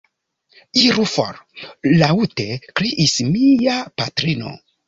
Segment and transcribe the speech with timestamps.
[0.83, 1.37] Iru for!
[2.03, 2.47] laŭte
[2.81, 4.57] kriis mia patrino.